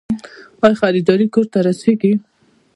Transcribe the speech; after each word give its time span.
آیا 0.63 0.75
خریداري 0.81 1.27
کور 1.33 1.45
ته 1.51 1.59
رسیږي؟ 1.67 2.13